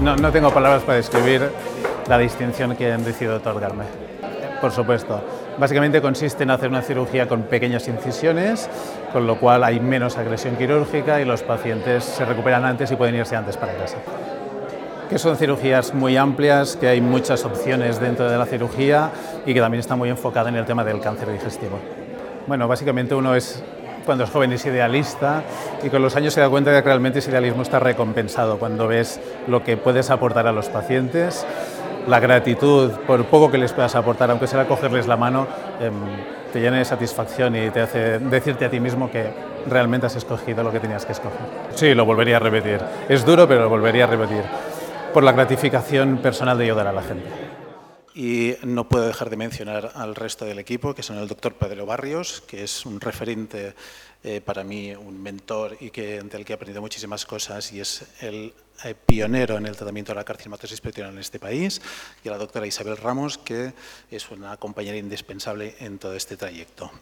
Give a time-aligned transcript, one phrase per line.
[0.00, 1.50] no tengo palabras para describir
[2.08, 3.84] la distinción que han decidido otorgarme.
[4.60, 5.20] Por supuesto.
[5.58, 8.68] Básicamente consiste en hacer una cirugía con pequeñas incisiones,
[9.12, 13.14] con lo cual hay menos agresión quirúrgica y los pacientes se recuperan antes y pueden
[13.14, 13.98] irse antes para casa.
[15.08, 19.10] Que son cirugías muy amplias, que hay muchas opciones dentro de la cirugía
[19.46, 21.78] y que también está muy enfocada en el tema del cáncer digestivo.
[22.46, 23.62] Bueno, básicamente uno es
[24.04, 25.42] cuando es joven es idealista
[25.82, 29.20] y con los años se da cuenta que realmente ese idealismo está recompensado cuando ves
[29.48, 31.46] lo que puedes aportar a los pacientes
[32.06, 35.46] la gratitud por poco que les puedas aportar, aunque sea cogerles la mano,
[35.80, 35.94] em,
[36.52, 39.30] te llena de satisfacción y te hace decirte a ti mismo que
[39.66, 41.40] realmente has escogido lo que tenías que escoger.
[41.74, 42.80] Sí, lo volvería a repetir.
[43.08, 44.42] Es duro, pero lo volvería a repetir.
[45.12, 47.53] Por la gratificación personal de ayudar a la gente.
[48.14, 51.84] Y no puedo dejar de mencionar al resto del equipo, que son el doctor Pedro
[51.84, 53.74] Barrios, que es un referente
[54.22, 58.04] eh, para mí, un mentor y que, del que he aprendido muchísimas cosas y es
[58.20, 58.54] el
[58.84, 61.82] eh, pionero en el tratamiento de la carcinomatosis peritoneal en este país,
[62.22, 63.72] y a la doctora Isabel Ramos, que
[64.10, 66.92] es una compañera indispensable en todo este trayecto.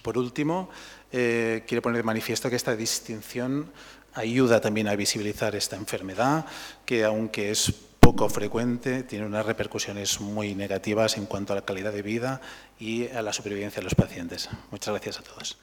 [0.00, 0.70] Por último,
[1.12, 3.70] eh, quiero poner de manifiesto que esta distinción
[4.14, 6.46] ayuda también a visibilizar esta enfermedad,
[6.86, 7.74] que aunque es
[8.04, 12.42] poco frecuente, tiene unas repercusiones muy negativas en cuanto a la calidad de vida
[12.78, 14.50] y a la supervivencia de los pacientes.
[14.70, 15.56] Muchas gracias a todos.